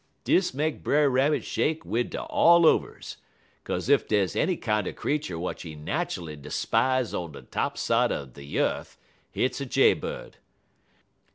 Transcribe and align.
"Dis 0.23 0.51
make 0.51 0.81
Brer 0.81 1.11
Rabbit 1.11 1.45
shake 1.45 1.85
wid 1.85 2.09
de 2.09 2.17
allovers, 2.27 3.17
'kaze 3.63 3.87
ef 3.87 4.07
dey's 4.07 4.35
any 4.35 4.57
kinder 4.57 4.93
creetur 4.93 5.35
w'at 5.35 5.61
he 5.61 5.75
nat'ally 5.75 6.35
'spize 6.49 7.13
on 7.13 7.33
de 7.33 7.43
topside 7.43 8.11
er 8.11 8.25
de 8.25 8.41
yeth, 8.43 8.97
hit's 9.31 9.61
a 9.61 9.65
Jaybird. 9.67 10.37